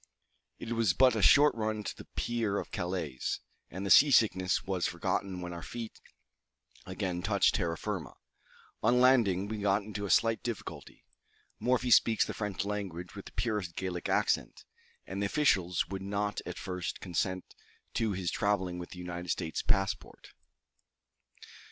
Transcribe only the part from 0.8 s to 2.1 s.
but a short run to the